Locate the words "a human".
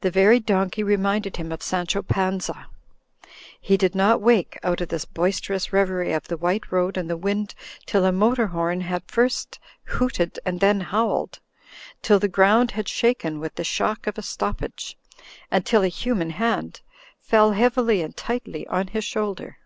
15.82-16.30